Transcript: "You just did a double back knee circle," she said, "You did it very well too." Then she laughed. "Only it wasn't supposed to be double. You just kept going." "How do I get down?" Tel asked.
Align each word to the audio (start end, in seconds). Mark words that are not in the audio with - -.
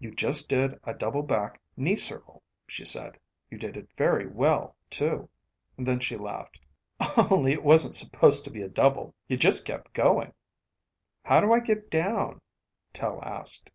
"You 0.00 0.12
just 0.14 0.48
did 0.48 0.80
a 0.84 0.94
double 0.94 1.22
back 1.22 1.60
knee 1.76 1.94
circle," 1.96 2.42
she 2.66 2.86
said, 2.86 3.18
"You 3.50 3.58
did 3.58 3.76
it 3.76 3.90
very 3.98 4.26
well 4.26 4.76
too." 4.88 5.28
Then 5.76 6.00
she 6.00 6.16
laughed. 6.16 6.58
"Only 7.18 7.52
it 7.52 7.62
wasn't 7.62 7.94
supposed 7.96 8.44
to 8.44 8.50
be 8.50 8.66
double. 8.68 9.14
You 9.28 9.36
just 9.36 9.66
kept 9.66 9.92
going." 9.92 10.32
"How 11.22 11.42
do 11.42 11.52
I 11.52 11.60
get 11.60 11.90
down?" 11.90 12.40
Tel 12.94 13.20
asked. 13.22 13.68